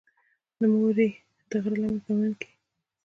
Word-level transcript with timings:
د 0.59 0.61
مورې 0.73 1.09
د 1.49 1.51
غرۀ 1.63 1.83
پۀ 1.93 2.01
لمن 2.13 2.31
کښې 2.39 2.51